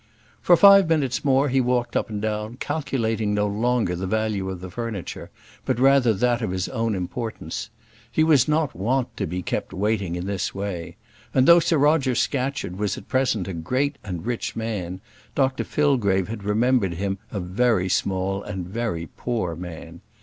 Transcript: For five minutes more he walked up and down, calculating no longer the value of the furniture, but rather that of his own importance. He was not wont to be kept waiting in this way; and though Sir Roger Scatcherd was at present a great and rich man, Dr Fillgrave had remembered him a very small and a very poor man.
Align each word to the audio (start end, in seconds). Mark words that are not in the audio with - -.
For 0.41 0.57
five 0.57 0.89
minutes 0.89 1.23
more 1.23 1.49
he 1.49 1.61
walked 1.61 1.95
up 1.95 2.09
and 2.09 2.19
down, 2.19 2.55
calculating 2.57 3.35
no 3.35 3.45
longer 3.45 3.95
the 3.95 4.07
value 4.07 4.49
of 4.49 4.59
the 4.59 4.71
furniture, 4.71 5.29
but 5.63 5.79
rather 5.79 6.11
that 6.11 6.41
of 6.41 6.49
his 6.49 6.67
own 6.69 6.95
importance. 6.95 7.69
He 8.11 8.23
was 8.23 8.47
not 8.47 8.75
wont 8.75 9.15
to 9.17 9.27
be 9.27 9.43
kept 9.43 9.73
waiting 9.73 10.15
in 10.15 10.25
this 10.25 10.55
way; 10.55 10.95
and 11.35 11.47
though 11.47 11.59
Sir 11.59 11.77
Roger 11.77 12.15
Scatcherd 12.15 12.79
was 12.79 12.97
at 12.97 13.09
present 13.09 13.47
a 13.47 13.53
great 13.53 13.99
and 14.03 14.25
rich 14.25 14.55
man, 14.55 15.01
Dr 15.35 15.63
Fillgrave 15.63 16.29
had 16.29 16.43
remembered 16.43 16.95
him 16.95 17.19
a 17.31 17.39
very 17.39 17.87
small 17.87 18.41
and 18.41 18.65
a 18.65 18.69
very 18.69 19.05
poor 19.05 19.55
man. 19.55 20.01